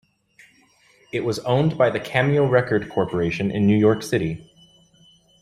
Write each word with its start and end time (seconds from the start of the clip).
It 1.13 1.19
was 1.19 1.37
owned 1.37 1.77
by 1.77 1.91
the 1.91 1.99
Cameo 1.99 2.47
Record 2.49 2.89
Corporation 2.89 3.51
in 3.51 3.67
New 3.67 3.77
York 3.77 4.01
City. 4.01 4.49